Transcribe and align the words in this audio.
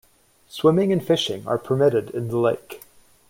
Swimming 0.49 0.91
and 0.91 1.05
fishing 1.05 1.45
are 1.45 1.59
permitted 1.59 2.09
in 2.09 2.29
the 2.29 2.39
lake. 2.39 2.81